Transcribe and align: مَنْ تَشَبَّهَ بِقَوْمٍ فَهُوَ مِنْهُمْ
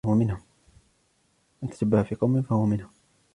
مَنْ 1.63 1.69
تَشَبَّهَ 1.69 2.05
بِقَوْمٍ 2.11 2.41
فَهُوَ 2.41 2.65
مِنْهُمْ 2.65 2.89